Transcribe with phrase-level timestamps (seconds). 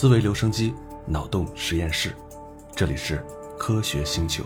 [0.00, 0.72] 思维留声机，
[1.06, 2.16] 脑洞实验室，
[2.74, 3.22] 这里是
[3.58, 4.42] 科学星球。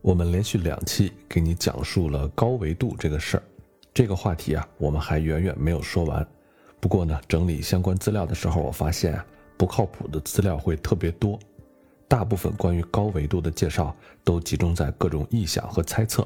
[0.00, 3.42] 我们连续两期给你讲述了高维度这个事儿，
[3.92, 6.24] 这个话题啊，我们还远远没有说完。
[6.78, 9.26] 不过呢，整理相关资料的时候，我发现啊，
[9.56, 11.36] 不靠谱的资料会特别多，
[12.06, 13.92] 大部分关于高维度的介绍
[14.22, 16.24] 都集中在各种臆想和猜测。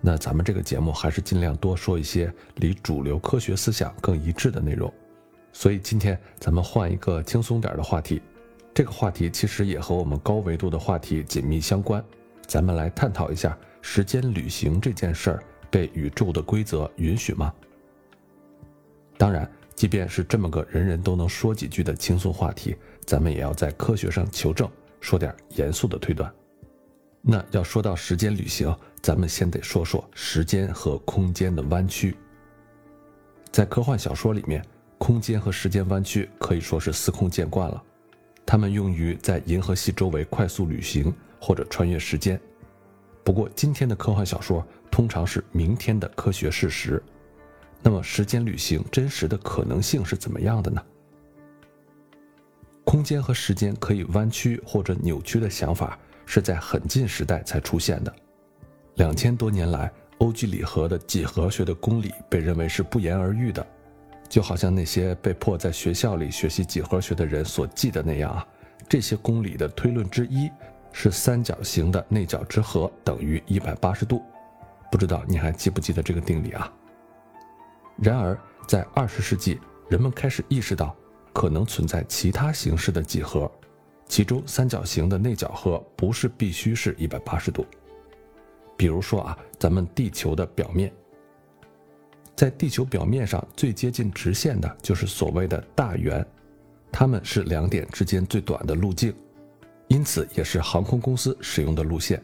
[0.00, 4.88] 那咱们这个节目还是尽量多说一些离主流科学思想更一致的内容。
[5.58, 8.20] 所以今天咱们换一个轻松点的话题，
[8.74, 12.04] 这个话题其实也和我们高维度的话题紧密相关。
[12.46, 17.50] 咱们来探讨一下时间旅行这件事儿被宇宙的规则允许吗？
[19.16, 26.30] 当然，即便是这么个人人都能说几句的轻松话题，咱们也要在科学上求证，说点严肃的推断。
[27.22, 32.14] 那要说到时间旅行，咱们先得说说时间和空间的弯曲。
[33.50, 34.62] 在科幻小说里面。
[34.98, 37.82] 空间和时间弯曲可以说是司空见惯了，
[38.44, 42.40] 它们用于在银河系周围快速旅行或者穿越时间。
[43.22, 47.02] 不过，今天的科幻小说通常是明天的科学事实。
[47.82, 50.82] 那么，时间旅行真实的可能性是怎么样的呢？
[52.84, 58.14] 空间和时间可以弯曲或者扭曲的想法是在很近时代才出现的。
[58.94, 63.66] 两千多年来，欧几里得的几何学的公理被认为是不言而喻的。
[64.28, 68.46] 就好像那些被迫在学校里学习几何学的人所记的那样啊，
[68.88, 70.50] 这些公理的推论之一
[70.92, 74.22] 是三角形的内角之和等于一百八十度。
[74.90, 76.72] 不知道你还记不记得这个定理啊？
[77.96, 80.94] 然而，在二十世纪，人们开始意识到
[81.32, 83.50] 可能存在其他形式的几何，
[84.06, 87.66] 其中三角形的内角和不是必须是一百八十度。
[88.76, 90.92] 比如说啊，咱们地球的表面。
[92.36, 96.24] 在地球表面上最接近直线的就是所谓的大圆，
[96.92, 99.14] 它们是两点之间最短的路径，
[99.88, 102.22] 因此也是航空公司使用的路线。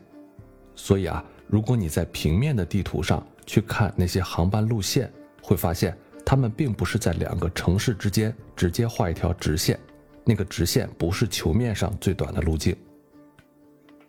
[0.75, 5.11] 所以啊，如果你在平面的地图上去看那些航班路线，
[5.43, 5.97] 会发现
[6.27, 9.81] 它们并不是在两个城市之间直接画一条直线，
[10.25, 12.77] 那个直线不是球面上最短的路径。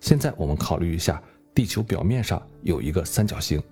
[0.02, 1.24] 现在我们考虑一下，
[1.56, 3.63] 地球表面上有一个三角形，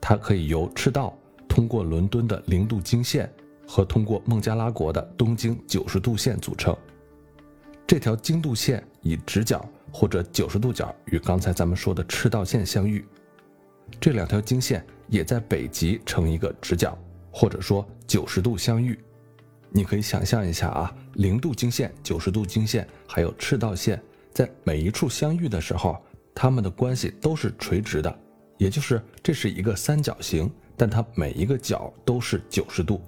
[0.00, 1.16] 它可以由赤道。
[1.52, 3.30] 通过伦敦的零度经线
[3.68, 6.74] 和通过孟加拉国的东经九十度线组成。
[7.86, 13.04] 这条经度线以直角或者九十度角与刚才咱们说的赤道线相遇。
[14.00, 16.96] 这两条经线也在北极成一个直角，
[17.30, 18.98] 或者说九十度相遇。
[19.68, 24.02] 你可以想象一下啊，零度经线、九十度经线还有赤道线
[24.32, 26.02] 在每一处相遇的时候，
[26.34, 28.18] 它们的关系都是垂直的，
[28.56, 30.50] 也就是这是一个三角形。
[30.76, 33.00] 但它每一个角都是九十度，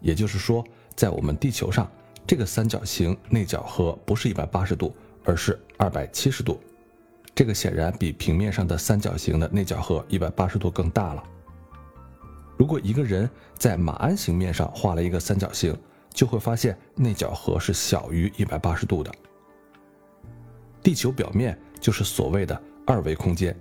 [0.00, 0.64] 也就是说，
[0.94, 1.90] 在我们地球上，
[2.26, 6.60] 这个三角形内角和不是一百八十度，而是二百七十度。
[7.34, 11.24] 这个显然比平面上的三角形的内角和一百八十度更大了。
[12.56, 15.76] 如果一个人在马鞍形面上画了一个三角形，
[16.12, 19.12] 就会发现内角和是小于一百八十度的。
[20.82, 23.56] 地球表面就是所谓的二维空间，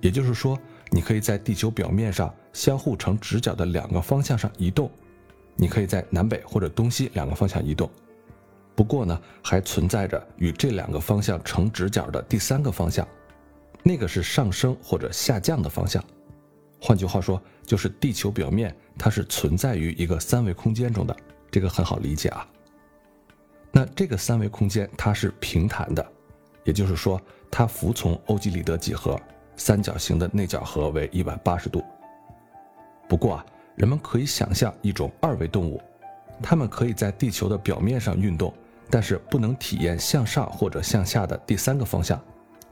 [0.00, 0.58] 也就是说。
[0.94, 4.88] 你可以在地球表面上相互成直角的两个方向上移动，
[5.56, 7.90] 你可以在南北或者东西两个方向移动。
[8.76, 13.04] 不过呢，还存在着与这两个方向成直角的第三个方向，
[13.82, 16.00] 那个是上升或者下降的方向。
[16.80, 21.16] 换句话说，就是地球表面它是存在于一个三维空间中的，
[21.50, 22.46] 这个很好理解啊。
[23.72, 26.06] 那这个三维空间它是平坦的，
[26.62, 29.20] 也就是说它服从欧几里得几何。
[29.56, 31.82] 三角形的内角和为一百八十度。
[33.08, 35.80] 不过啊，人们可以想象一种二维动物，
[36.42, 38.52] 它们可以在地球的表面上运动，
[38.90, 42.20] 但是不能体验向上或者向下的第三个方向，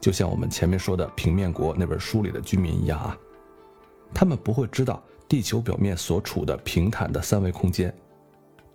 [0.01, 3.17] 就像我们前面说的《平面国》那本书里的居民一样啊。
[4.13, 7.93] 他们不会知道地球表面所处的平坦的三维空间，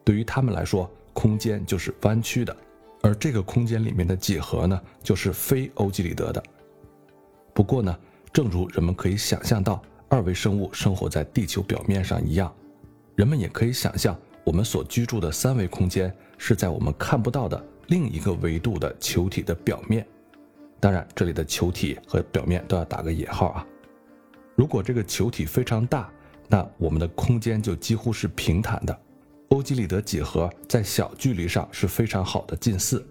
[0.05, 2.57] 对于他们来说，空间就是弯曲的，
[3.03, 6.43] 而这个空间里面的几何呢，就是非欧几里得的。
[7.59, 7.99] 不过呢，
[8.33, 12.55] 正如人们可以想象到二维生物生活在地球表面上一样，
[13.17, 20.07] 人们也可以想象我们所居住的三维空间是在我们看不到的另一个维度的球体的表面。
[20.79, 23.67] 当然，这里的球体和表面都要打个引号啊。
[24.55, 26.09] 如果这个球体非常大，
[26.47, 28.97] 那我们的空间就几乎是平坦的。
[29.49, 33.05] 欧几里得几何在小距离上是非常好的近似，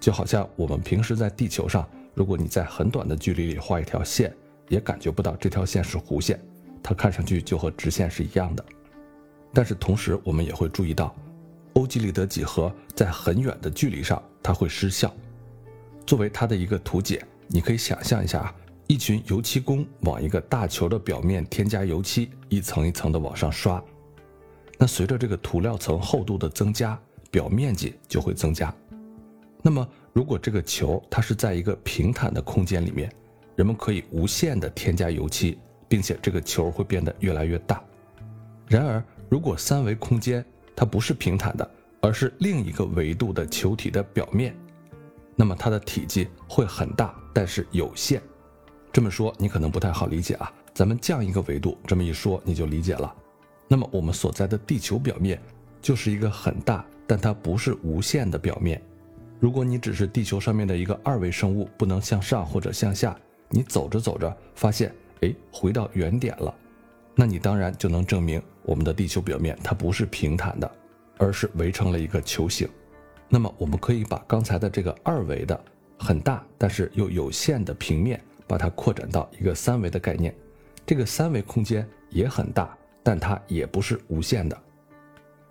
[0.00, 1.86] 就好像我们平时在地球上。
[2.14, 4.34] 如果你在很短的距离里画一条线，
[4.68, 6.40] 也感觉不到这条线是弧线，
[6.82, 8.64] 它看上去就和直线是一样的。
[9.52, 11.14] 但是同时，我们也会注意到，
[11.74, 15.14] 欧几里得几何在很远的距离上它会失效。
[16.06, 18.54] 作为它的一个图解，你可以想象一下啊，
[18.86, 23.82] 一群油漆工往一个大球的表面添加油漆，一层一层的往上刷。
[24.78, 26.98] 那随着这个涂料层厚度的增加，
[27.30, 28.74] 表面积就会增加。
[29.64, 33.10] 那么，如果这个球它是在一个平坦的空间里面，
[33.54, 35.56] 人们可以无限的添加油漆，
[35.88, 37.82] 并且这个球会变得越来越大。
[38.66, 40.44] 然而，如果三维空间
[40.74, 41.70] 它不是平坦的，
[42.00, 44.52] 而是另一个维度的球体的表面，
[45.36, 48.20] 那么它的体积会很大，但是有限。
[48.92, 53.14] 这么说你可能不太好理解啊，咱们降一个维度，这么一说你就理解了。
[53.68, 55.40] 那么我们所在的地球表面
[55.80, 58.82] 就是一个很大，但它不是无限的表面。
[59.42, 63.18] 如果你只是地球上面的一个二维生物，不能向上或者向下，
[63.48, 66.54] 你走着走着发现，哎，回到原点了，
[67.16, 70.70] 那你当然就能证明我们的地球表面它不是平坦的，
[71.18, 72.68] 而是围成了一个球形。
[73.28, 75.60] 那么我们可以把刚才的这个二维的
[75.98, 80.32] 很大但是又有限的平面，把它扩展到一个三维的概念。
[80.86, 84.56] 这个三维空间也很大，但它也不是无限的。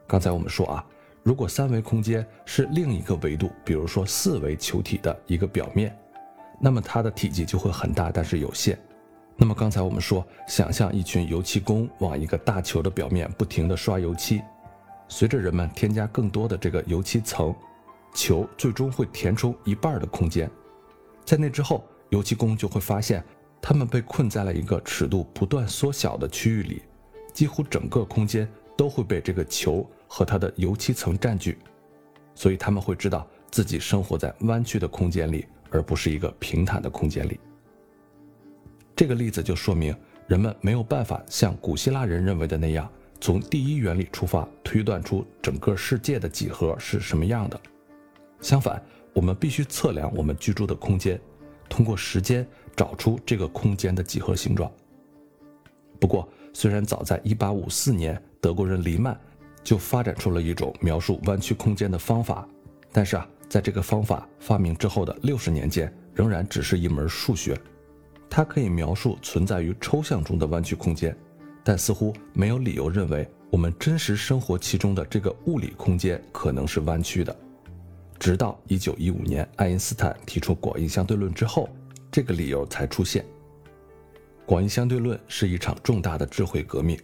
[0.07, 0.85] 刚才我们说啊，
[1.23, 5.95] 如果三维空间是另一个维度，比如说四维球体的一个表面，
[6.59, 8.77] 那么它的体积就会很大，但是有限。
[9.37, 14.41] 那么刚才我们说，想象一群油漆工往一个大球的表面不停地刷油漆，
[15.07, 17.53] 随着人们添加更多的这个油漆层。
[18.13, 20.51] 球最终会填充一半的空间，
[21.23, 23.23] 在那之后，油漆工就会发现，
[23.61, 26.81] 他们被困在了一个尺度不断缩小的区域里，
[27.31, 28.45] 几乎整个空间
[28.75, 31.57] 都会被这个球和它的油漆层占据，
[32.35, 37.39] 所以他们会知道自己生活在弯曲的空间里，而不是一个平坦的空间里。
[38.93, 39.95] 这个例子就说明，
[40.27, 42.91] 人们没有办法像古希腊人认为的那样，
[43.21, 47.57] 从第一原理出发推断出整个世界的几何是什么样的。
[48.41, 48.83] 相反，
[49.13, 51.17] 我们必须测量我们居住的空间，
[51.69, 54.69] 通过时间找出这个空间的几何形状。
[56.01, 59.17] 不过，虽然早在1854年，德国人黎曼
[59.63, 62.47] 就发展出了一种描述弯曲空间的方法，
[62.91, 67.57] 但是啊，在这个方法发明之后的六十年间，仍然只是一门数学。
[68.29, 71.15] 它可以描述存在于抽象中的弯曲空间，
[71.63, 77.35] 但似乎没有理由认为我们真实生活其中的这个物理空间可能是弯曲的。
[78.17, 81.67] 直到一九一五年，爱因斯坦提出广义相对论之后，
[82.11, 83.25] 这个理由才出现。
[84.45, 86.97] 广义相对论是一场重大的智慧革命，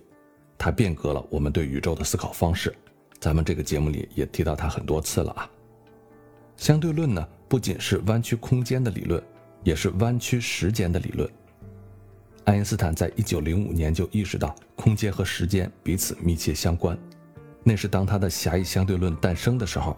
[0.57, 2.75] 它变革了我们对宇宙的思考方式。
[3.19, 5.49] 咱们这个节目里也提到它很多次了啊。
[6.55, 9.21] 相对论呢，不仅是弯曲空间的理论，
[9.63, 11.29] 也是弯曲时间的理论。
[12.45, 16.97] 爱因斯坦在一九零五年就意识到空间和时间彼此密切相关，
[17.63, 19.97] 那是当他的狭义相对论诞生的时候。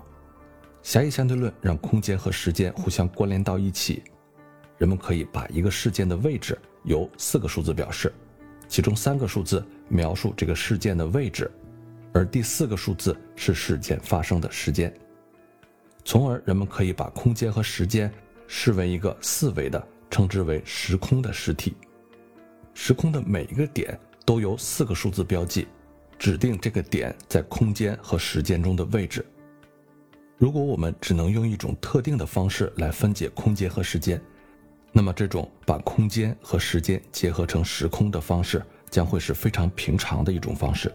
[0.81, 4.01] 狭义相对论让空间和时间互相关联到一起，
[4.77, 8.11] 人们可以把一个事件的位置由四个数字表示，
[8.67, 11.51] 其中三个数字描述这个事件的位置，
[12.13, 14.93] 而第四个数字是事件发生的时间，
[16.05, 18.11] 从而人们可以把空间和时间
[18.47, 21.75] 视为一个四维的，称之为时空的实体。
[22.73, 25.67] 时空的每一个点都由四个数字标记，
[26.17, 29.25] 指定这个点在空间和时间中的位置。
[30.37, 34.21] 如果我们只能用一种特定的方式来分解空间和时间，
[34.93, 40.93] 那么这种把空间和时间结合成时空的方式将会是非常平常的一种方式。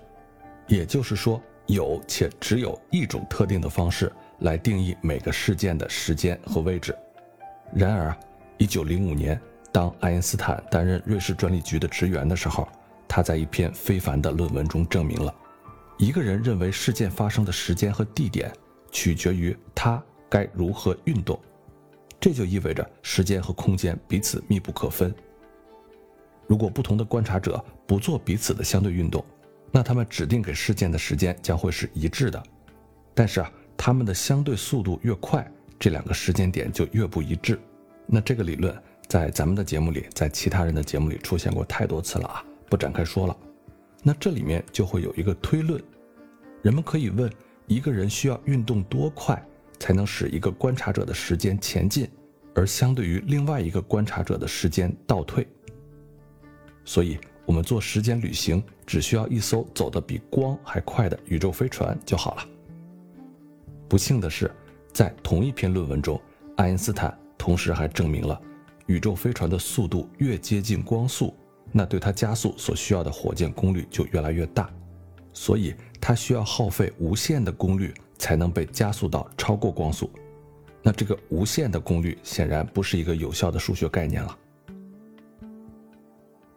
[0.67, 4.11] 也就是说，有且只有一种特定的方式
[4.41, 6.97] 来定义每个事件的时间和位置。
[7.73, 8.17] 然而，
[8.59, 9.41] 一九零五年，
[9.73, 12.69] 当爱因斯坦担任瑞士专利局的职员的时候，
[13.07, 15.35] 他在一篇非凡的论文中证明了，
[15.99, 18.53] 一个人认为事件发生的时间和地点。
[18.97, 21.37] 取决于他该如何运动，
[22.21, 25.13] 这就意味着时间和空间彼此密不可分。
[26.47, 29.25] 如果不同的观察者不做彼此的相对运动，
[29.71, 32.43] 那他们指定给事件的时间将会是一致的。
[33.15, 37.59] 但是啊，他们的相对速度越快，这两个时间点就越不一致。
[38.07, 38.77] 那这个理论
[39.09, 43.37] 在咱们的节目里，在其他人的节目里出现过太多次了啊，不展开说了。
[44.03, 45.83] 那这里面就会有一个推论，
[46.63, 47.31] 人们可以问。
[47.67, 49.43] 一个人需要运动多快
[49.79, 52.07] 才能使一个观察者的时间前进，
[52.55, 55.49] 而相对于另外一个观察者的时间倒退？
[56.85, 62.49] 所以，我们做时间旅行只需要一艘走得比光还快的宇宙飞船就好了。
[63.89, 64.51] 不幸的是，
[64.93, 66.21] 在同一篇论文中，
[66.57, 68.41] 爱因斯坦同时还证明了，
[68.87, 71.35] 宇宙飞船的速度越接近光速，
[71.73, 74.71] 那对它加速所需要的火箭功率就越来越大。
[75.33, 80.11] 所以，它需要耗费无限的功率才能被加速到超过光速。
[80.83, 84.39] 那这个无限的功率显然不是一个有效的数学概念了。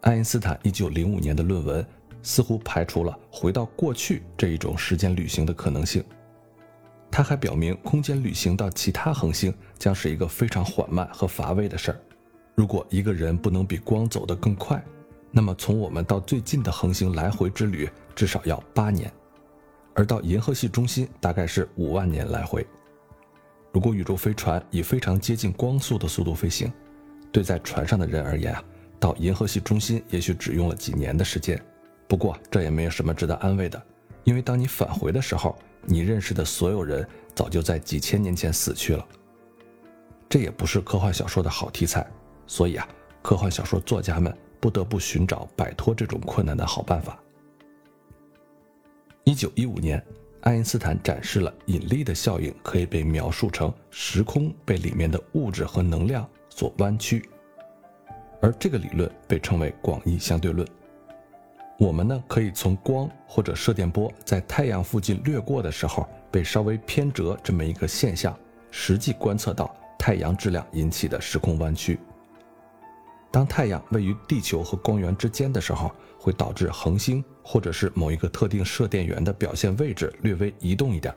[0.01, 1.85] 爱因斯坦1905年的论文
[2.21, 6.03] 似乎排除了回到过去这一种时间旅行的可能性。
[7.09, 11.99] 他还表明，空间旅行到其他恒星将是一个非常缓慢和乏味的事儿。
[12.53, 14.83] 如果一个人不能比光走得更快，
[15.31, 19.11] 那么从我们到最近的恒星来回之旅至少要八年，
[19.93, 22.65] 而到银河系中心大概是五万年来回。
[23.71, 26.71] 如果宇宙飞船以非常接近光速的速度飞行，
[27.31, 28.63] 对在船上的人而言啊，
[28.99, 31.61] 到银河系中心也许只用了几年的时间。
[32.07, 33.81] 不过这也没有什么值得安慰的，
[34.23, 35.57] 因为当你返回的时候。
[35.89, 39.07] 你认识的所有人早就在几千年前死去了。
[40.27, 42.05] 这也不是科幻小说的好题材，
[42.45, 42.85] 所以啊，
[43.21, 47.17] 科幻小说作家们不得不寻找摆脱这种困难的好办法。
[49.23, 50.03] 一九一五年，
[50.41, 57.29] 爱因斯坦展示了引力的效应可以被描述成时空被里面的物质和能量所弯曲，
[58.41, 60.67] 而这个理论被称为广义相对论。
[61.79, 68.35] 我们呢，可以从光或者射电波在太阳附近掠过的时候被稍微偏折这么一个现象，
[68.71, 71.99] 实际观测到太阳质量引起的时空弯曲。
[73.29, 81.13] 当太阳位于地球和光源之间的时候，会导致恒星或者是某一个特定射电源的表现位置略微移动一点，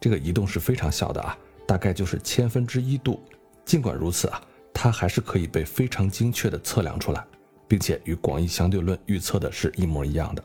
[0.00, 1.36] 这个移动是非常小的啊，
[1.66, 3.20] 大概就是千分之一度。
[3.66, 4.40] 尽管如此啊，
[4.72, 7.24] 它还是可以被非常精确地测量出来。
[7.70, 10.42] 并且与广义相对论预测的是一模一样的。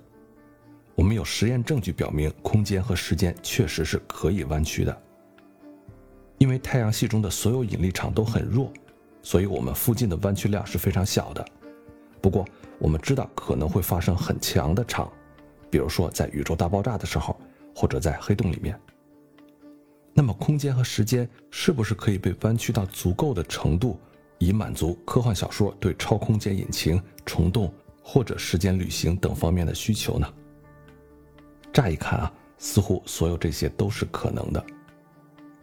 [0.93, 4.95] 我们有实验证据表明，空间和时间确实是可以弯曲的。
[6.37, 8.71] 因为太阳系中的所有引力场都很弱，
[9.23, 11.43] 所以我们附近的弯曲量是非常小的。
[12.21, 12.45] 不过，
[12.77, 15.11] 我们知道可能会发生很强的场，
[15.71, 17.35] 比如说在宇宙大爆炸的时候，
[17.75, 18.79] 或者在黑洞里面。
[20.13, 23.99] 那么，空间和时间是不是可以被弯曲到足够的程度？
[24.37, 27.73] 以满足科幻小说对超空间引擎、虫洞
[28.03, 30.33] 或者时间旅行等方面的需求呢？
[31.73, 34.63] 乍一看啊，似乎所有这些都是可能的。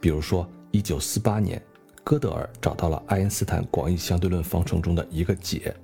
[0.01, 1.63] 比如说，1948年，
[2.03, 5.75] 哥德尔找到了爱因斯坦广义相对论方程中的一个解，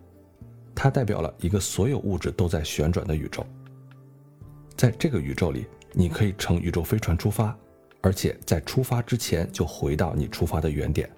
[0.74, 3.46] 它代表了一个所有物质都在旋转的宇宙。
[4.76, 7.56] 在这个宇宙里，你可以乘宇宙飞船出发，
[8.00, 11.08] 而且在出发之前就回到你出发的原点。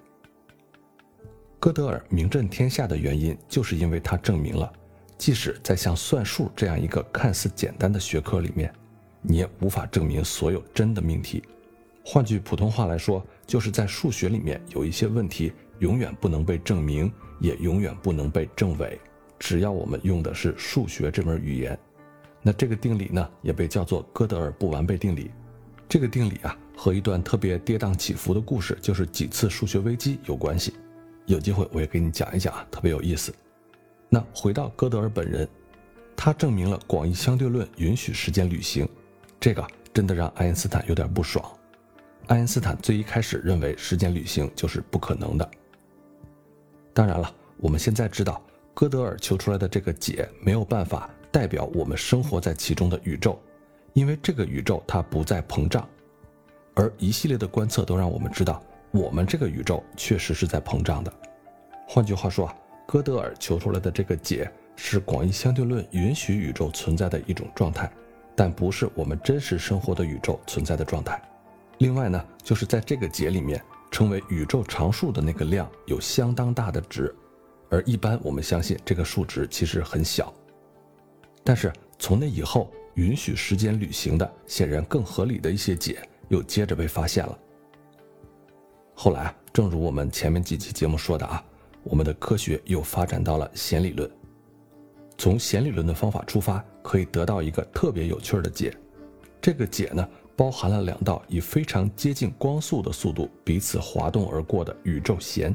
[1.61, 4.73] 哥德尔名震天下的原因，就是因为他证明了，
[5.15, 8.73] 即使在像算术这样一个看似简单的学科里面，
[9.21, 11.43] 你也无法证明所有真的命题。
[12.03, 18.99] 换句普通话来说，就是在数学里面有一些问题永远不能被证明，也永远不能被证伪。
[19.37, 21.77] 只要我们用的是数学这门语言，
[22.41, 25.29] 那这个定理呢，也被叫做哥德尔不完备定理。
[25.87, 30.73] 这个定理啊，和一段特别跌宕起伏的故事，就是几次数学危机有关系。
[31.25, 33.33] 有机会我也给你讲一讲啊，特别有意思。
[34.09, 35.47] 那回到哥德尔本人，
[36.15, 38.87] 他证明了广义相对论允许时间旅行，
[39.39, 41.43] 这个真的让爱因斯坦有点不爽。
[42.27, 45.49] 爱因斯坦最一开始认为时间旅行就是不可能的。
[46.93, 48.41] 当然了，我们现在知道，
[48.73, 53.39] 哥德尔求出来的这个解没有办法代表我们生活在其中的宇宙，
[53.93, 55.87] 因为这个宇宙它不再膨胀，
[56.73, 58.61] 而一系列的观测都让我们知道。
[58.91, 61.11] 我们这个宇宙确实是在膨胀的。
[61.87, 62.55] 换句话说啊，
[62.85, 67.91] 哥德尔求出来的这个解是广义相对论允许宇宙存在的一种状态，
[68.35, 71.21] 但不是我们真实生活的宇宙存在的状态。
[71.77, 77.13] 另外呢，就是在这个解里面，称为宇宙常数的那个量有相当大的值，
[77.69, 80.33] 而一般我们相信这个数值其实很小。
[81.43, 87.39] 但是从那以后，允许时间旅行的显然更合理的一些解又接着被发现了。
[89.03, 91.43] 后来啊，正如我们前面几期节目说的啊，
[91.81, 94.07] 我们的科学又发展到了弦理论。
[95.17, 98.77] 从弦理论的方法出发，可以得到一个特别有趣的解。
[99.41, 105.51] 这个解呢，包含了两道以非常接近光速的速度彼此滑动而过的宇宙弦。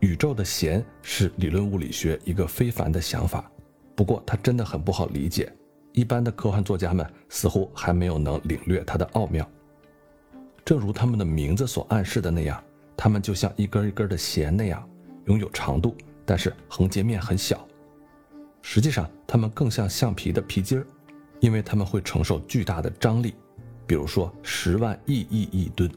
[0.00, 3.50] 宇宙的弦是理论物理学一个非凡的想法，
[3.94, 5.50] 不过它真的很不好理解。
[5.92, 9.48] 一般的科幻作家们似乎还没有能领略它的奥妙。
[10.66, 12.60] 正如他们的名字所暗示的那样，
[12.96, 14.84] 它们就像一根一根的弦那样，
[15.26, 17.64] 拥有长度，但是横截面很小。
[18.62, 20.86] 实际上，它们更像橡皮的皮筋儿，
[21.38, 23.36] 因为它们会承受巨大的张力，
[23.86, 25.88] 比如说十万亿亿亿吨。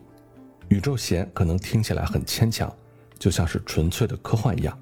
[0.68, 2.72] 宇宙弦可能听起来很牵强，
[3.18, 4.80] 就像是纯粹的科幻一样，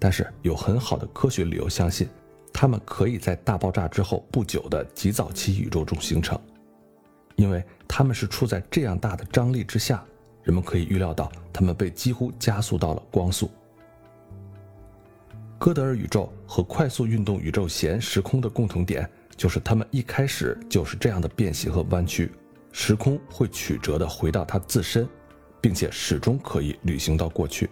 [0.00, 2.08] 但是有很好的科学理由相信，
[2.52, 6.36] 它们可以在大爆炸之后不久的极早期宇宙中形成。
[7.38, 10.04] 因为它们是处在这样大的张力之下，
[10.42, 13.48] 人们可以预料到它们被几乎加速到了光速。
[15.56, 22.32] 哥德尔宇宙和快速运动宇宙弦时空的共同点，就是它们一开始就是这样的变形和弯曲，
[22.72, 25.08] 时空会曲折地回到它自身，
[25.60, 27.70] 并且始终可以旅行到过去。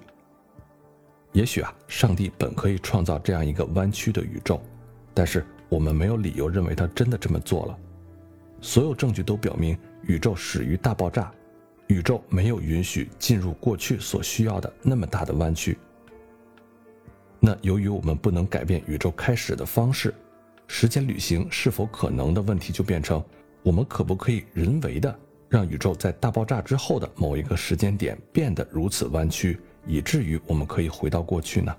[1.33, 4.63] 也许啊，上帝本可以创造这样一个弯曲的宇宙，
[5.13, 7.79] 但是我们没有理由认为他真的这么做了。
[8.67, 11.33] 所有证据都表明，宇宙始于大爆炸，
[11.87, 15.79] 宇宙没有允许进入过去所需要的那么大的弯曲。
[17.39, 20.13] 那由于我们不能改变宇宙开始的方式，
[20.67, 23.25] 时间旅行是否可能的问题就变成：
[23.63, 25.17] 我们可不可以人为的
[25.49, 31.73] 让宇宙在大爆炸之后的某一个时间点变得如此弯曲，以至于我们可以回到过去呢？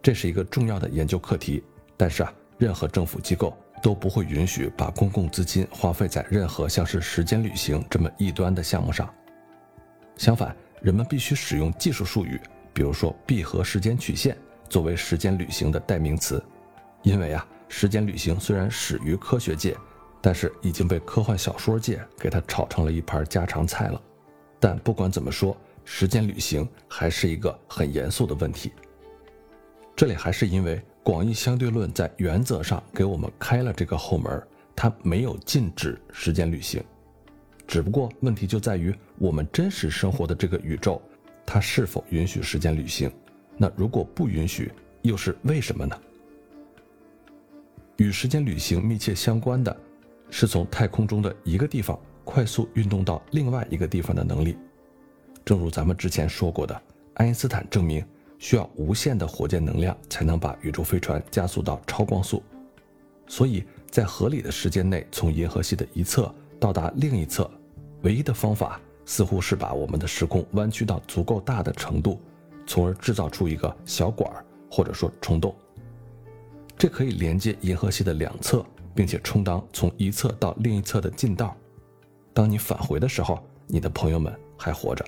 [0.00, 1.62] 这是一个重要的研究课题，
[1.94, 3.54] 但是啊，任何政府机构。
[3.82, 9.08] 都不会允许把公共资金花费在任何像是时间旅行这么异端的项目上。
[10.16, 12.40] 相反，人们必须使用技术术语，
[12.72, 14.36] 比如说闭合时间曲线
[14.68, 16.42] 作为时间旅行的代名词，
[17.02, 19.76] 因为啊，时间旅行虽然始于科学界，
[20.20, 24.00] 但是已经被科幻小说界给它炒成了一盘家常菜了。
[24.58, 28.72] 但不管怎么说，时间旅行还是一个很严肃的问题。
[29.94, 30.82] 这里还是因为。
[31.06, 34.42] 广义相对论在原则上给我们开了这个后门，
[34.74, 36.82] 它没有禁止时间旅行，
[37.64, 41.00] 只不过问题就在于我们真实生活的这个宇宙，
[41.46, 43.08] 它是否允许时间旅行？
[43.56, 44.72] 那如果不允许，
[45.02, 45.96] 又是为什么呢？
[47.98, 49.76] 与时间旅行密切相关的，
[50.28, 54.58] 是从太空中的一个地方快速运动到另外一个地方的能力。
[55.44, 56.82] 正如咱们之前说过的，
[57.14, 58.04] 爱因斯坦证明。
[58.38, 62.42] 需要无限的火箭能量才能把宇宙飞船加速到超光速，
[63.26, 67.50] 所以在合理的时间内从银河系的一侧到达另一侧，
[68.02, 72.20] 唯一的方法似乎是把我们的时空弯曲到足够大的程度，
[72.66, 75.54] 从而制造出一个小管儿或者说虫洞。
[76.76, 81.56] 这可以连接银河系的两侧，并且充当从一侧到另一侧的近道。
[82.34, 85.02] 当你返回的时候，你的朋友们还活着。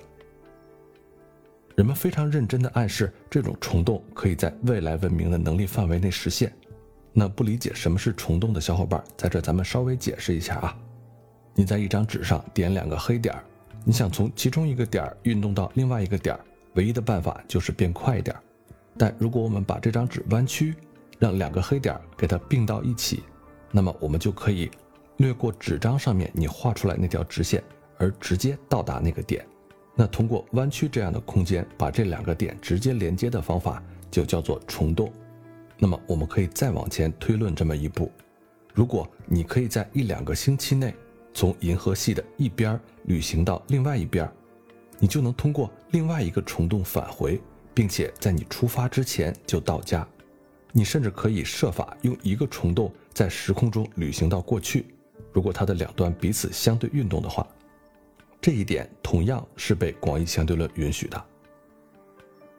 [1.79, 6.53] 人们非常认真地暗示，这种虫洞可以在未来文明的能力范围内实现。
[7.13, 10.77] 那不理解什么是虫洞的小伙伴，在这咱们稍微解释一下啊。
[11.55, 13.43] 你在一张纸上点两个黑点儿，
[13.85, 16.41] 你想从其中一个点儿运动到另外一个点儿，
[16.73, 18.35] 唯一的办法就是变快一点。
[18.97, 20.75] 但如果我们把这张纸弯曲，
[21.17, 23.23] 让两个黑点儿给它并到一起，
[23.71, 24.69] 那么我们就可以
[25.15, 27.63] 掠过纸张上面你画出来那条直线，
[27.97, 29.47] 而直接到达那个点。
[29.99, 35.11] 那通过弯曲这样的空间把这两个点直接连接的方法就叫做虫洞。
[35.77, 38.09] 那么我们可以再往前推论这么一步：
[38.73, 40.95] 如果你可以在一两个星期内
[41.33, 44.31] 从银河系的一边旅行到另外一边，
[44.99, 47.37] 你就能通过另外一个虫洞返回，
[47.73, 50.07] 并且在你出发之前就到家。
[50.71, 54.85] 你甚至可以设法用一个虫洞在时空中旅行到过去，
[55.33, 57.45] 如果它的两端彼此相对运动的话。
[58.41, 61.25] 这一点同样是被广义相对论允许的。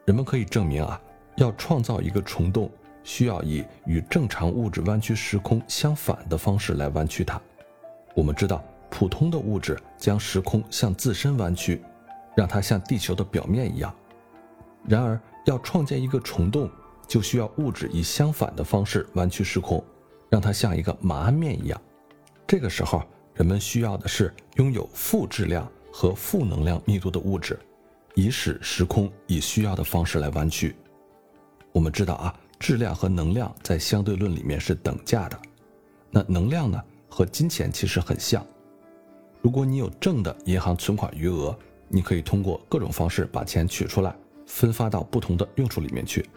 [0.04, 1.00] 人们可以证明啊，
[1.36, 2.70] 要创造一个虫洞，
[3.02, 7.40] 需要以与正常物质弯曲时空相反的方式来弯曲它。
[8.14, 11.80] 我们知道，普通的物质将时空向自身弯曲，
[12.36, 13.94] 让它像地球的表面一样。
[14.86, 16.68] 然而，要创建一个虫洞，
[17.06, 19.82] 就需要物质以相反的方式弯曲时空，
[20.28, 21.80] 让它像一个马鞍面一样。
[22.46, 23.02] 这个时候。
[23.40, 27.58] 人们需要的是拥有负质量和负能量密度的物质，
[28.14, 30.76] 以使时空以需要的方式来弯曲。
[31.72, 35.40] 我们知道啊，质量和能量在相对论里面是等价的。
[36.10, 38.46] 那能量呢，和金钱其实很像。
[39.40, 46.28] 如果你有正的银行存款余额，你可以通过各种方式把钱取出来，分发到不同的用处里面去。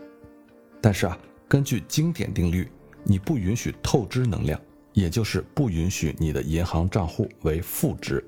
[0.79, 2.71] 但是啊，根据经典定律，
[3.03, 4.57] 你不允许透支能量。
[4.93, 8.23] 也就是不允许你的银行账户为负值，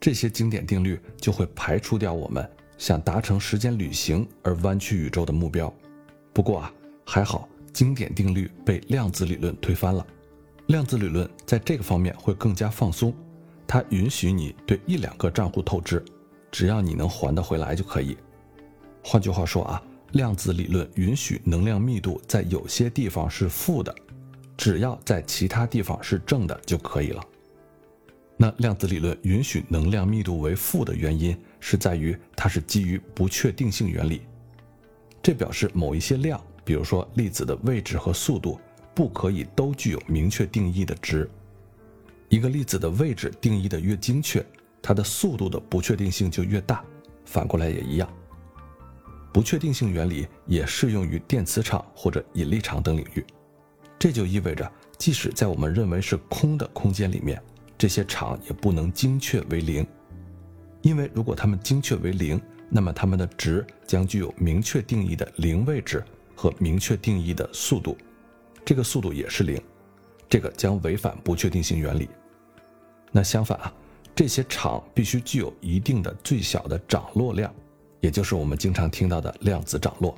[0.00, 5.72] 这些经典定律就会排除掉我们想达成时间旅行而弯曲宇宙的目标。
[6.32, 6.72] 不过啊，
[7.04, 10.04] 还好经典定律被量子理论推翻了。
[10.66, 13.14] 量子理论在这个方面会更加放松，
[13.66, 16.04] 它允许你对一两个账户透支，
[16.50, 18.16] 只要你能还得回来就可以。
[19.02, 23.94] 换句话说啊，量子理论允许能量密度在有些地方是负的。
[24.58, 27.24] 只要在其他地方是正的就可以了。
[28.36, 34.22] 那量子理论允许能量密度为负的原因是在于它是基于不确定性原理，
[35.22, 38.60] 这表示某一些量，比如说粒子的位置和速度，
[38.94, 41.28] 不可以都具有明确定义的值。
[42.28, 44.44] 一个粒子的位置定义的越精确，
[44.82, 46.84] 它的速度的不确定性就越大。
[47.24, 48.08] 反过来也一样。
[49.32, 53.24] 不确定性原理也适用于电磁场或者引力场等领域。
[53.98, 57.42] 这就意味着，即使在我们认为是空的空间里面，
[57.76, 59.86] 这些场也不能精确为零，
[60.82, 66.04] 因为如果它们精确为零，那么它们的值将具有明确定义的零位置
[66.36, 67.96] 和明确定义的速度，
[68.64, 69.60] 这个速度也是零，
[70.28, 72.08] 这个将违反不确定性原理。
[73.10, 73.72] 那相反啊，
[74.14, 77.52] 这些场必须具有一定的最小的涨落量，
[78.00, 80.16] 也就是我们经常听到的量子涨落。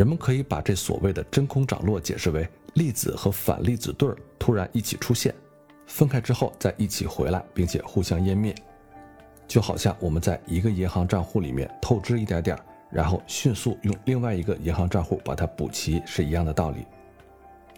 [0.00, 5.34] 人们可以把这所谓的真空涨落解释为粒子和反粒子对儿突然一起出现，
[5.86, 8.54] 分开之后再一起回来，并且互相湮灭，
[9.46, 12.58] 就好像我们在一个银行账户里面透支一点点，
[12.90, 16.86] 然后迅速用另外一个银行账户把它补齐是一样的道理。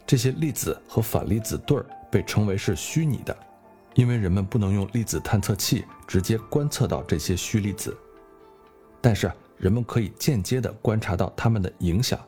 [0.07, 3.37] 这些粒子和反粒子对儿被称为是虚拟的，
[3.95, 7.99] 因为人们不能用粒子探测器直接观测到这些虚粒子，
[9.01, 9.29] 但是。
[9.63, 12.19] 人们可以间接地观察到它们的影响，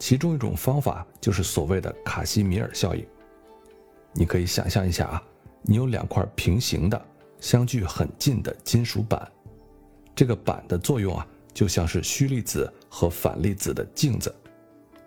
[0.00, 3.06] 其中一种方法就是所谓的卡西米尔效应。
[4.12, 5.22] 你可以想象一下啊，
[5.62, 7.00] 你有两块平行的、
[7.38, 9.30] 相距很近的金属板，
[10.12, 11.24] 这个板的作用啊，
[11.54, 14.34] 就像是虚粒子和反粒子的镜子。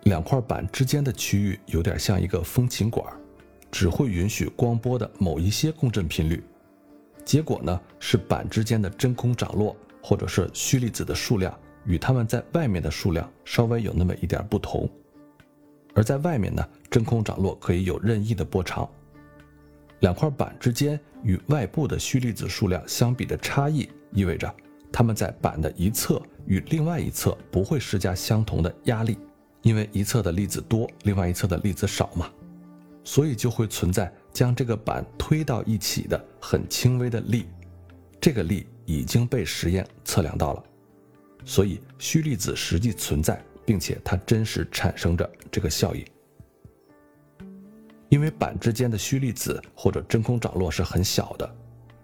[0.04, 3.04] 两块板之间的区域有点像一个风琴管，
[3.70, 6.42] 只会允许光波的某一些共振频率。
[7.22, 9.76] 结果呢，是板之间的真空涨落。
[10.02, 14.88] 或者是虚粒子的数量与它们在外面的数量稍微有那么一点不同，
[15.94, 18.88] 而在外面呢，真空涨落可以有任意的波长。
[20.00, 24.50] 两块板之间与外部的虚粒子数量相比的差异，意味着
[24.90, 29.18] 它们在板的一侧与另外一侧不会施加相同的压力，
[29.62, 32.30] 因为一侧的粒子多，另外一侧的粒子少嘛，
[33.04, 37.46] 所以就会存在将这个板推到一起的很轻微的力，
[38.20, 38.66] 这个力。
[38.90, 40.64] 已经被实验测量到了，
[41.44, 46.04] 所以虚粒子实际存在，并且它真实产生着这个效应。
[48.08, 51.48] 因为板之间的虚粒子或者真空涨落是很小的，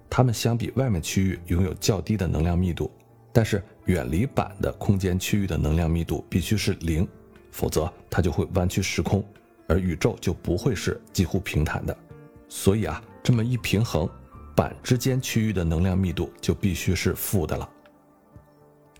[0.09, 2.89] 它们相比外面区域拥有较低的能量密度，
[3.33, 7.07] 但是远离板的空间区域的能量密度必须是零，
[7.51, 9.25] 否则它就会弯曲时空，
[9.67, 11.97] 而宇宙就不会是几乎平坦的。
[12.49, 14.09] 所以啊，这么一平衡。
[14.57, 17.69] 板之间区域的能量密度就必须是负的了。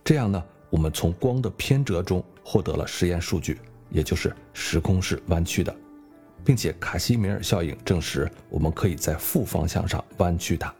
[0.03, 5.75] 这样呢，我们从光的偏折中获得了实验数据，也就是时空是弯曲的，
[6.45, 10.71] 并且卡西米尔效应证实我们可以在负方向上弯曲它。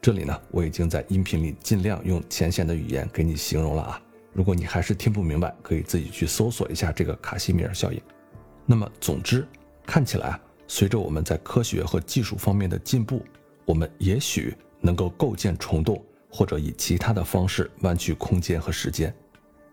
[0.00, 4.00] 这里呢，我已经在音频里尽量用浅显的语言给你形容了啊。
[4.32, 8.00] 如果你还是听不明白，可以自己去搜索一下这个卡西米尔效应。
[8.64, 9.46] 那么，总之，
[9.84, 13.24] 看起来啊，随着我们在科学和技术方面的进步。
[13.66, 19.12] 我们也许能够构建虫洞，或者以其他的方式弯曲空间和时间，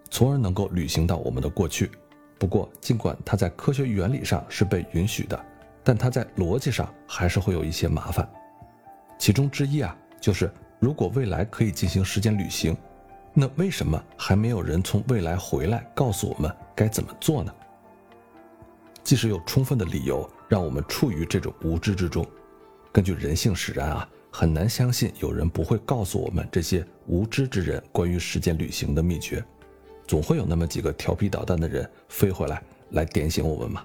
[0.10, 1.92] 从而能够旅行到我们的过去。
[2.40, 5.46] 不过，尽管它在科学原理上是被允许的，
[5.84, 8.28] 但它在逻辑上还是会有一些麻烦。
[9.20, 12.76] 其中之一啊，就是如果未来可以进行时间旅行，
[13.32, 17.54] 那为什么还没有人从未来回来告诉我们该怎么做呢？
[19.04, 22.26] 即使有充分的理由让我们处于这种无知之中。
[22.94, 29.44] 根据人性使然啊，很难相信有人不会告诉我们这些无知之人关于时间旅行的秘诀，
[30.08, 33.84] 总会有那么几个调皮捣蛋的人飞回来来点醒我们嘛。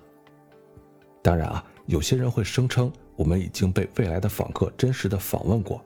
[1.22, 5.82] 当然啊，有些人会声称我们已经被未来的访客真实的访问过，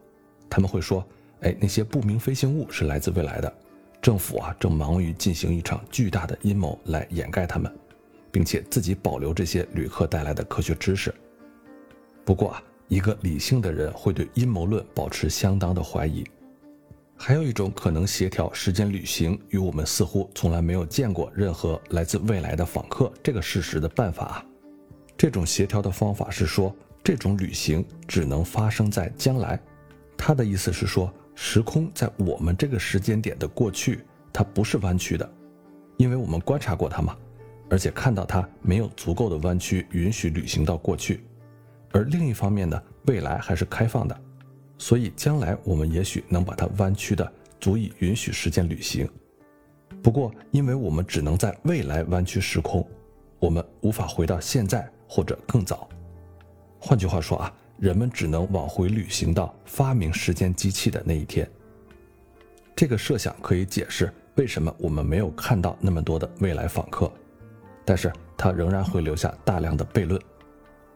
[0.50, 1.06] 他们会说，
[1.42, 3.54] 哎，那些不明飞行物是来自未来的，
[4.00, 7.72] 政府啊正忙于进行一场巨大的阴谋来掩盖他们，
[8.32, 11.14] 并且自己保留这些旅客带来的科学知识。
[12.24, 12.60] 不过啊。
[12.92, 16.22] 一个理性的人会对阴谋论保持相当的怀疑。
[17.16, 24.44] 还有一种可能协调时间旅行与我们似乎从来没有见过任何来自未来的访客这个事实的办法。
[25.16, 26.70] 这种协调的方法是说，
[27.02, 29.58] 这种旅行只能发生在将来。
[30.14, 34.00] 他的意思是说，时空在我们这个时间点的过去，
[34.34, 35.26] 它不是弯曲的，
[35.96, 37.16] 因为我们观察过它嘛，
[37.70, 41.24] 而且看到它没有足够的弯曲允许旅行到过去。
[41.92, 44.20] 而另一方面呢，未来还是开放的，
[44.78, 49.08] 所以将来我们也许能把它弯曲的足以允许时间旅行。
[50.02, 52.84] 不过，因为我们只能在未来弯曲时空，
[53.38, 55.88] 我们无法回到现在或者更早。
[56.80, 61.48] 换句话说啊，人们只能往回旅行到发明时间机器的那一天。
[62.74, 67.12] 这个设想可以解释为什么我们没有看到那么多的未来访客，
[67.84, 70.20] 但是它仍然会留下大量的悖论。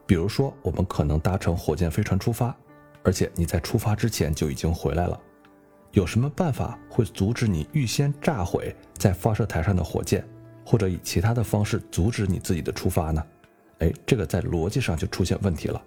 [0.07, 2.57] 比如说，我们可能搭乘火箭飞船出发，
[3.03, 5.21] 而且你在出发之前就已经回来了。
[5.93, 10.27] 有什么办法会阻止你预先炸毁在发射台上的火箭，
[10.65, 13.27] 或者以其他的方式阻止你自己的出发呢？
[13.79, 15.83] 哎，这个在逻辑上就出现问题了。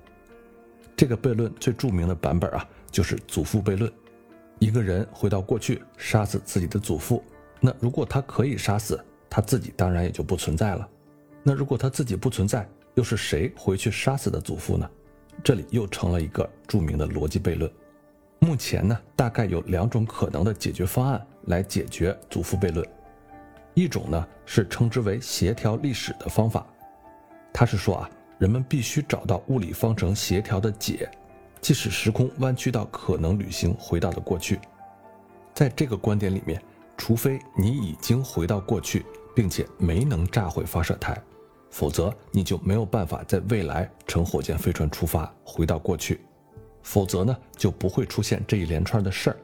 [0.97, 3.91] 这个悖论最著名的版本啊，就是祖父悖论。
[4.59, 7.23] 一个人回到过去杀死自己的祖父，
[7.61, 10.87] 那如果他可以杀死他自己，当然也就不存在了。
[11.41, 12.67] 那如果他自己不存在，
[12.99, 14.85] 又是谁回去杀死的祖父呢？
[15.41, 17.71] 这里又成了一个著名的逻辑悖论。
[18.39, 22.85] 目前呢，大概有两种可能的解决方案来解决祖父悖论。
[23.73, 26.67] 一种呢是称之为协调历史的方法，
[27.53, 31.09] 它是说啊，人们必须找到物理方程协调的解，
[31.61, 34.59] 即使时空弯曲到可能旅行回到了过去。
[35.53, 36.61] 在这个观点里面，
[36.97, 41.17] 除非你已经回到过去，并且没能炸毁发射台。
[41.69, 46.19] 否则，你就没有办法在未来乘火箭飞船出发回到过去。
[46.81, 49.37] 否则呢，就不会出现这一连串的事儿。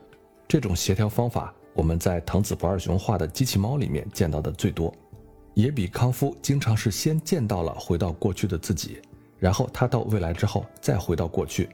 [0.48, 4.94] 这种协调方法，我们在藤子不二雄画的机器猫里面见到的最多。
[5.54, 9.02] 也比康夫经常是先见到了回到过去的自己，
[9.40, 11.70] 然后他到未来之后再回到过去。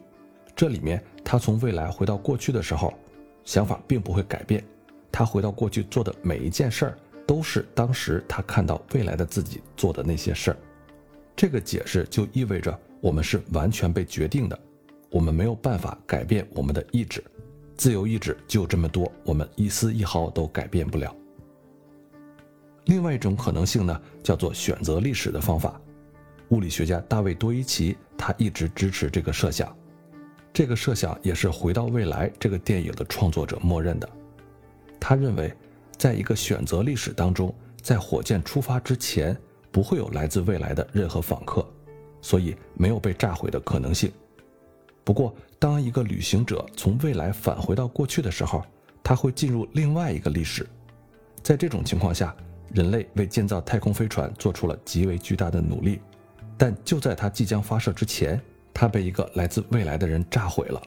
[0.55, 2.93] 这里面他从未来回到过去的时候，
[3.43, 4.63] 想法并不会改变。
[5.11, 6.97] 他回到过去做的每一件事儿。
[7.25, 10.57] 都是当时他看到未来的自己做的那些事儿，
[11.35, 14.59] 这个解释就意味着我们是完全被决定的，
[15.09, 17.23] 我们没有办法改变我们的意志，
[17.77, 21.15] 自由意志就这么多，我们一丝一毫都改变不了。
[22.85, 25.79] 另外一种可能性呢，叫做选择历史的方法，
[26.49, 29.73] 物理学家大卫多伊奇他一直支持这个设想，
[30.51, 34.09] 这个设想也是《回到未来》这个电影的创作者默认的，
[34.99, 35.53] 他认为。
[36.01, 39.37] 在一个选择历史当中，在火箭出发之前，
[39.71, 41.63] 不会有来自未来的任何访客，
[42.23, 44.11] 所以没有被炸毁的可能性。
[45.03, 48.65] 不过，当一个旅行者从未来返回到过去的时候，
[49.03, 50.67] 他会进入另外一个历史。
[51.43, 52.35] 在这种情况下，
[52.73, 56.01] 人类为建造太空飞船做出了极为巨大的努力，
[56.57, 58.41] 但就在它即将发射之前，
[58.73, 60.81] 它被一个来自未来的人炸毁了。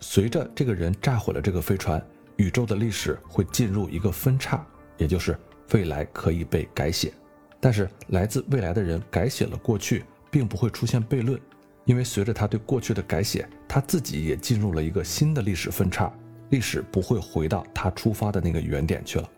[0.00, 2.02] 随着这个人炸毁了这个飞船。
[2.36, 4.64] 宇宙的历史会进入一个分叉，
[4.96, 5.38] 也就是
[5.72, 7.12] 未来可以被改写，
[7.60, 11.40] 但是来自未来的人改写了过去，并不会出现悖论，
[11.84, 16.12] 因为随着他对过去的改写，他自己也进入了一个新的历史分叉，
[16.50, 19.30] 历史不会回到他出发的那个原点去了。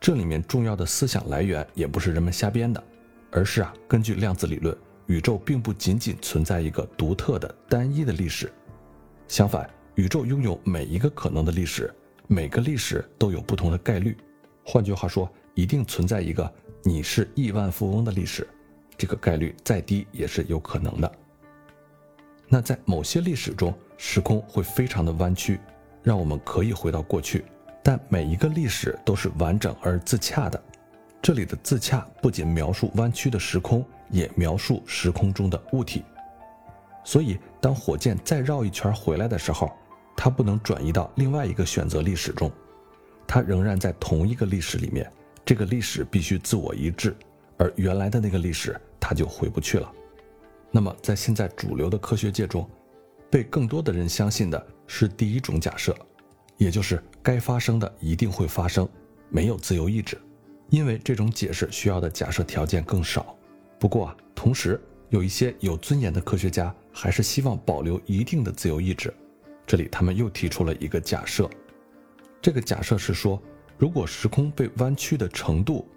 [0.00, 2.82] 这里面重要的思想来源也不是人们瞎编的，
[3.30, 8.52] 而是啊，根据量子理论，宇宙并不仅仅存在一个独特的单一的历史，
[9.28, 11.92] 相反，宇宙拥有每一个可能的历史。
[12.26, 14.16] 每个历史都有不同的概率，
[14.64, 16.50] 换句话说，一定存在一个
[16.82, 18.48] 你是亿万富翁的历史，
[18.96, 21.12] 这个概率再低也是有可能的。
[22.48, 25.58] 那在某些历史中，时空会非常的弯曲，
[26.02, 27.44] 让我们可以回到过去，
[27.82, 30.62] 但每一个历史都是完整而自洽的。
[31.20, 36.02] 这里的自洽不仅描述弯曲的时空，也描述时空中的物体。
[37.04, 39.72] 所以，当火箭再绕一圈回来的时候，
[40.24, 42.48] 它不能转移到另外一个选择历史中，
[43.26, 45.10] 它仍然在同一个历史里面。
[45.44, 47.16] 这个历史必须自我一致，
[47.56, 49.92] 而原来的那个历史它就回不去了。
[50.70, 52.70] 那么，在现在主流的科学界中，
[53.28, 55.92] 被更多的人相信的是第一种假设，
[56.56, 58.88] 也就是该发生的一定会发生，
[59.28, 60.16] 没有自由意志，
[60.70, 63.36] 因为这种解释需要的假设条件更少。
[63.76, 69.12] 不过啊，同时有一些有尊严的科学家还是希望保留一定的自由意志。
[69.72, 71.48] 这里他们又提出了一个假设，
[72.42, 73.42] 这个假设是说，
[73.78, 75.88] 如果时空被弯曲的程度，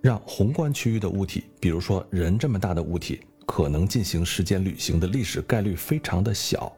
[0.00, 6.72] 让宏观区域的物体，比如说人这么大的物体，可能进行时间旅行的历史概率非常的小，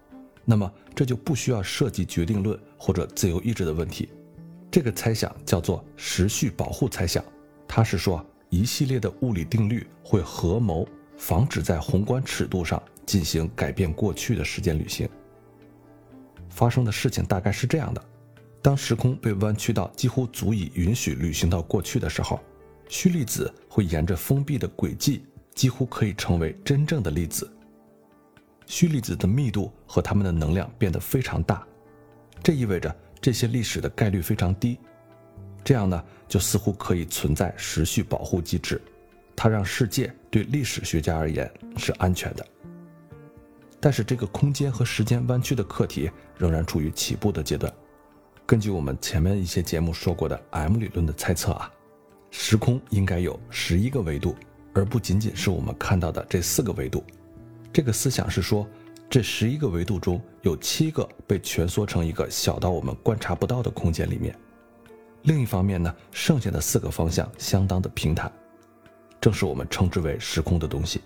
[0.47, 4.09] 那么这就不需要涉及决定论或者自由意志的问题。
[4.71, 7.23] 这个猜想叫做时序保护猜想，
[7.69, 15.07] 它是说一系列的物理定律会合谋，防止在宏观尺度上进行改变过去的时间旅行。
[16.51, 18.05] 发生的事情大概是这样的：
[18.61, 22.39] 当时空被弯曲到几乎足以允许旅行到过去的时候，
[22.89, 27.51] 虚粒子会沿着封闭的轨迹，几乎可以成为真正的粒子。
[28.67, 31.67] 虚粒子的密度和它们的能量变得非常大，
[32.43, 34.79] 这意味着这些历史的概率非常低。
[35.65, 38.81] 这样呢，就似乎可以存在时序保护机制，
[39.35, 42.47] 它让世界对历史学家而言是安全的。
[43.81, 47.73] 但是这个空间和时间弯曲的课题仍然处于起步的阶段。
[48.45, 51.73] 根据我们前面一些节目说过的 M 理论的猜测啊，
[52.31, 54.37] 时空应该有十一个维度，
[54.75, 57.03] 而不仅仅是我们看到的这四个维度。
[57.73, 58.69] 这个思想是说，
[59.09, 64.37] 这十一个维度中有七个被蜷缩成一个小到我们观察不到的空间里面。
[65.23, 68.31] 另一方面呢，剩下的四个方向相当的平坦，
[69.21, 71.01] 正是我们称之为时空的东西。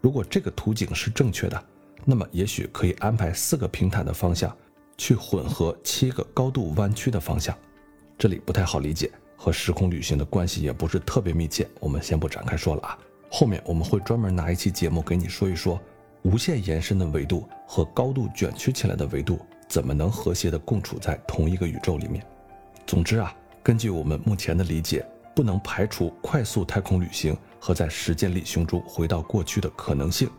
[0.00, 1.64] 如果这个图景是正确的，
[2.04, 4.54] 那么也许可以安排四个平坦的方向，
[4.96, 7.56] 去混合七个高度弯曲的方向。
[8.18, 12.98] 这里不太好理解，和时空旅行的关系也不是特别密切，我们先不展开说了啊。
[13.30, 15.80] 后面我们会专门拿一期节目给你说一说，
[16.22, 22.24] 无限延伸的维度和高度卷曲起来的维度怎么能和谐的共处在同一个宇宙里面。
[22.86, 25.04] 总之啊，根据我们目前的理解，
[25.34, 30.30] 不能排除快速太空旅行和在时间旅行中回到过去的可能性，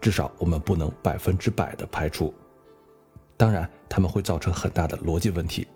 [0.00, 2.32] 至少我们不能百分之百的排除。
[3.36, 5.66] 当然，它们会造成很大的逻辑问题，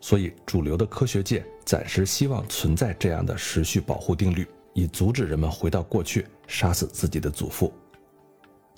[0.00, 7.72] 所以主流的科学界暂时希望存在这样的时序保护定律，以阻止人们回到过去杀死自己的祖父。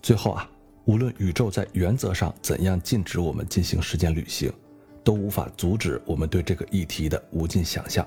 [0.03, 0.51] 最后啊，
[0.85, 4.53] 无论宇宙在原则上怎样禁止我们进行时间旅行。
[5.03, 8.07] 都无法阻止我们对这个议题的无尽想象，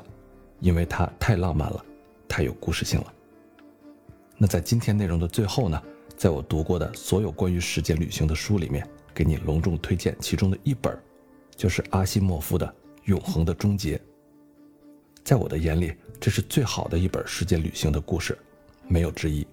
[0.60, 1.84] 因为它太浪漫了，
[2.28, 3.12] 太有故事性了。
[4.38, 5.82] 那在今天内容的最后呢，
[6.24, 10.98] 在我读过的所有关于时间旅行的书里面，给你隆重推荐其中的一本，
[11.54, 12.66] 就是阿西莫夫的
[13.04, 13.98] 《永恒的终结》。
[15.22, 18.38] 在我的眼里，这是最好的一本时间旅行的故事，
[18.88, 19.46] 没有之一。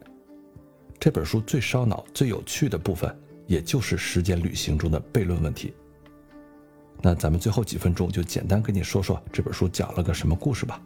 [0.97, 3.13] 这本书最烧脑、最有趣的部分，
[3.49, 5.75] 也就是时间旅行中的悖论问题。
[7.03, 10.81] 那咱们最后几分钟就简单跟你说说这本书讲了个什么故事吧。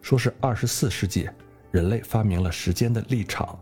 [0.00, 1.28] 说是二十四世纪，
[1.72, 3.58] 人类发明了时间的立场；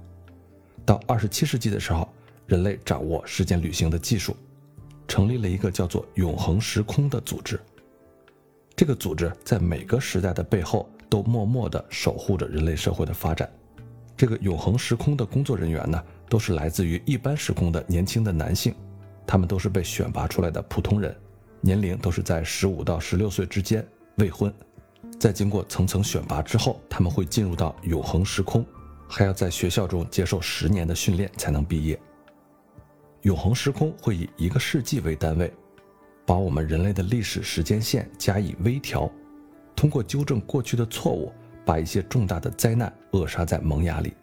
[0.85, 2.09] 到二十七世纪的时候，
[2.47, 4.37] 人类掌握时间旅行的技术，
[5.07, 7.61] 成立了一个叫做“永恒时空”的组织。
[8.75, 13.51] 这个组织在每个时代的背后都默默地守护着人类社会的发展。
[14.17, 18.75] 这个“永恒时空”的工作人员呢，都是来自于一般时空的年轻的男性。
[19.27, 21.17] 他们都是被选拔出来的普通人，
[21.61, 24.53] 年龄都是在十五到十六岁之间，未婚。
[25.19, 28.67] 在经过层层选拔之后，他们会进入到永恒时空，
[29.15, 32.01] 还要在学校中接受十年的训练才能毕业。
[33.21, 35.53] 永恒时空会以一个世纪为单位，
[36.25, 39.13] 把我们人类的历史时间线加以微调，
[39.77, 41.31] 通过纠正过去的错误，
[41.63, 44.15] 把一些重大的灾难扼杀在萌芽里。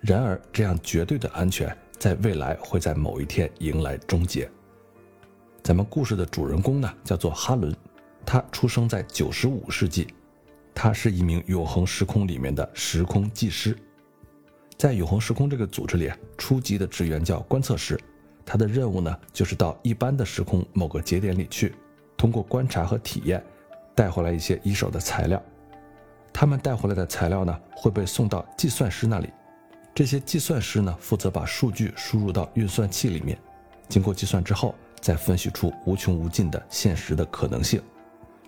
[0.00, 1.76] 然而，这样绝对的安全。
[1.98, 4.48] 在未来会在某一天迎来终结。
[5.64, 7.76] 咱们故事的主人公呢，叫做哈伦，
[8.24, 10.06] 他出生在九十五世纪，
[10.72, 13.76] 他是一名永恒时空里面的时空技师。
[14.78, 17.98] 在永恒时空这个组织里，初级的职员叫观测师，
[18.46, 21.74] 他的任务呢，就是到一般的时空某个节点里去，
[22.16, 23.44] 通过观察和体验，
[23.92, 25.42] 带回来一些一手的材料。
[26.32, 29.28] 他们带回来的材料呢，会被送到计算师那里。
[29.92, 33.36] 这些计算师呢，负责把数据输入到运算器里面，
[33.88, 37.82] 经过计算之后，再分析出无穷无尽的现实的可能性，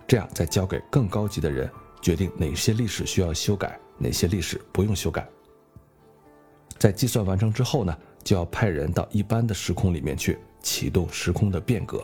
[0.07, 1.69] 这样再交给更高级的人
[2.01, 5.27] 决定哪些历史需要修改，哪些历史不用修改。
[6.81, 12.03] 在计算完成之后呢，就要派人到一般的时空里面去启动时空的变革。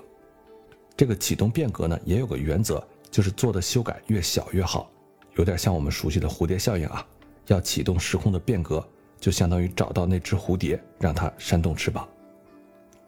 [0.95, 4.87] 这个启动变革呢，也有个原则，就是做的修改越小越好，
[5.35, 7.03] 有点像我们熟悉的蝴蝶效应啊，
[7.47, 8.87] 要启动时空的变革。
[9.19, 12.07] 就相当于找到那只蝴蝶，让它扇动翅膀。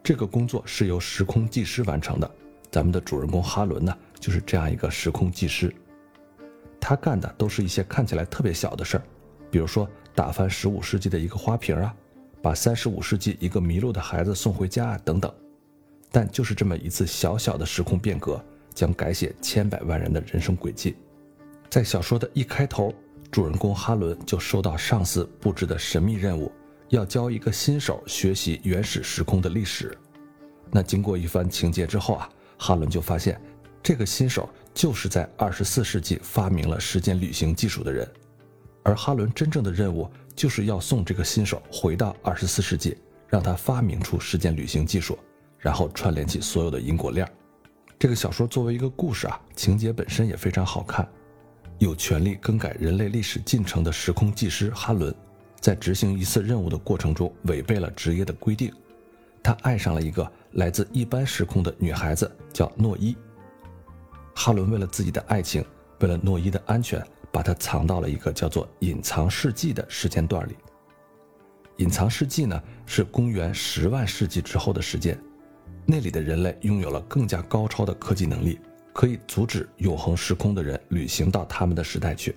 [0.02, 2.28] 这个工作是由时空技师完成的。
[2.68, 5.72] 咱们的主人公哈伦呢，就是这样一个时空技师。
[6.80, 9.04] 他干的都是一些看起来特别小的事儿，
[9.52, 9.88] 比如说
[10.20, 11.94] 打翻十五世纪的一个花瓶啊，
[12.42, 15.32] 把三十五世纪一个迷路的孩子送回家啊等等。
[16.12, 18.38] 但就是这么一次小小的时空变革，
[18.74, 20.94] 将改写千百万人的人生轨迹。
[21.70, 22.94] 在小说的一开头。
[23.30, 26.52] 主人公哈伦就收到上司布置的神秘任务，
[26.90, 29.96] 要教一个新手学习原始时空的历史。
[30.70, 32.28] 那经过一番情节之后啊，
[32.58, 33.40] 哈伦就发现，
[33.82, 38.06] 这个新手就是在二十四世纪发明了时间旅行技术的人。
[38.82, 42.96] 而哈伦真正的任务就是要送这个新手回到二十四世纪，
[43.28, 45.18] 让他发明出时间旅行技术，
[45.58, 47.30] 然后串联起所有的因果链。
[47.98, 51.06] 这个小说作为一个故事啊，情节本身也非常好看。
[51.78, 55.14] 有权利更改人类历史进程的时空技师哈伦，
[55.60, 58.72] 在执行一次任务的过程中违背了职业的规定。
[59.42, 63.16] 他爱上了一个来自一般时空的女孩子，叫诺伊。
[64.34, 65.64] 哈伦为了自己的爱情，
[66.00, 67.02] 为了诺伊的安全，
[67.32, 70.56] 把它藏到了一个叫做“隐藏世纪”的时间段里。
[71.76, 75.18] 隐藏世纪呢，是公元十万世纪之后的时间，
[75.86, 78.58] 那里的人类拥有了更加高超的科技能力。
[78.92, 82.34] 可以阻止永恒时空的人旅行到他们的时代去。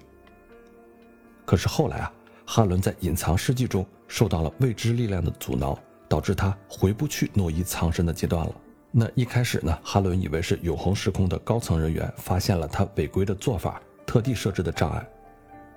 [1.45, 2.13] 可是后来啊，
[2.45, 5.77] 哈伦在隐藏世纪中受到了未知力量的阻挠，
[6.07, 8.55] 导致他回不去诺伊藏身的阶段了。
[8.91, 15.05] 那一开始呢，哈伦以为是永恒时空的高层人员发现了他违规的做法，特地设置的障碍。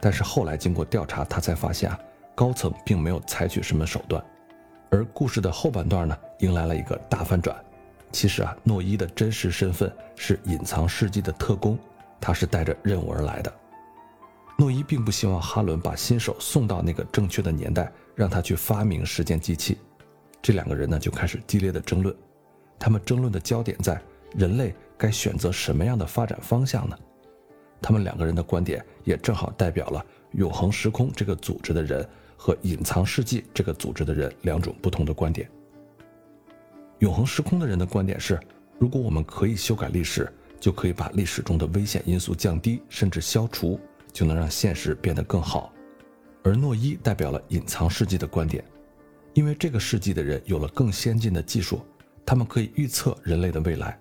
[0.01, 1.99] 但是后来经过调查，他才发现啊，
[2.35, 4.23] 高层并没有采取什么手段。
[4.91, 7.57] 而故事的后半段呢，迎来了一个大反转。
[8.13, 11.79] 其实啊，诺伊的真实身份是隐藏世纪的特工，
[12.21, 13.53] 他是带着任务而来的。
[14.59, 19.79] 诺伊并不希望哈伦把新手送到那个正确的年代，让他去发明时间机器。
[20.41, 22.15] 这两个人呢，就开始激烈的争论。
[22.79, 24.01] 他们争论的焦点在
[24.35, 26.97] 人类该选择什么样的发展方向呢？
[27.81, 32.07] 他们两个人的观点也正好代表了永恒时空这个组织的人
[32.37, 35.49] 和隐藏世纪这个组织的人两种不同的观点。
[37.01, 38.41] 永恒时空的人的观点是，
[38.79, 43.79] 如果我们可以修改历史，就可以把历史中的危险因素降低，甚至消除，
[44.13, 45.73] 就能让现实变得更好。
[46.43, 48.65] 而诺伊代表了隐藏世纪的观点，
[49.35, 51.81] 因为这个世纪的人有了更先进的技术，
[52.25, 54.01] 他们可以预测人类的未来。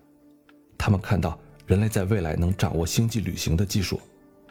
[0.77, 3.99] 他们看到人类在未来能掌握星际旅行的技术，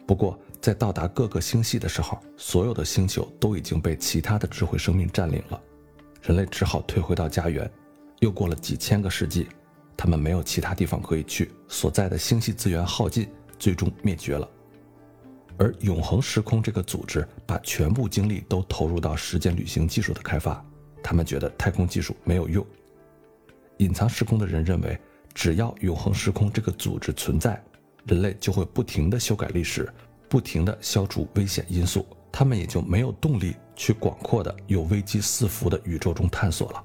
[0.05, 5.61] 不过在到达各个星系的时候，所有的星球都已经被其他的智慧生命占领了，
[6.21, 7.69] 人类只好退回到家园。
[8.19, 9.47] 又过了几千个世纪，
[9.95, 14.49] 他们没有其他地方可以去，所在的星系资源耗尽，最终灭绝了。
[15.57, 20.61] 而永恒时空这个组织把全部精力都投入到时间旅行技术的开发，
[21.01, 22.65] 他们觉得太空技术没有用。
[23.77, 24.99] 隐藏时空的人认为，
[25.35, 27.61] 只要永恒时空这个组织存在，
[28.05, 29.87] 人类就会不停地修改历史，
[30.29, 36.83] 不停地消除危险因素，他们也就没有动力去广阔的有危机四伏的宇宙中探索了。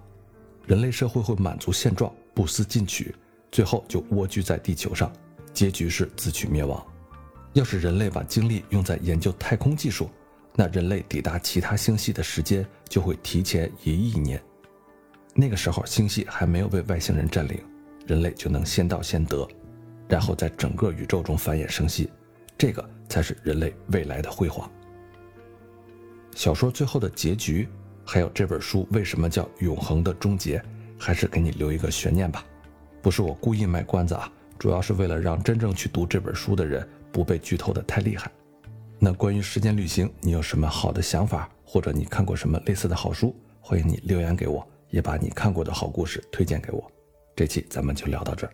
[0.66, 3.14] 人类社会会满足现状，不思进取，
[3.52, 5.12] 最后就蜗居在地球上，
[5.54, 6.84] 结局是自取灭亡。
[7.52, 10.10] 要是人类把精力用在研究太空技术，
[10.54, 14.42] 那人类抵达其他星系的时间就会提前一亿年。
[15.34, 17.60] 那个时候星系还没有被外星人占领，
[18.10, 19.46] 人类就能先到先得，
[20.08, 22.10] 然后在整个宇宙中繁衍生息，
[22.58, 24.68] 这个才是人类未来的辉煌。
[26.34, 27.68] 小说最后的结局。
[28.02, 30.60] 还有这本书为什么叫永恒的终结？
[30.98, 32.44] 还是给你留一个悬念吧。
[33.00, 38.28] 不是我故意卖关子啊，主要是为了让真正去读这本书的人不被剧透的太厉害。
[38.98, 43.36] 那关于时间旅行，你有什么好的想法，或者你看过什么类似的好书？
[43.60, 46.90] 欢迎你留言给我，也把你看过的好故事推荐给我。
[47.34, 48.52] 这期咱们就聊到这儿。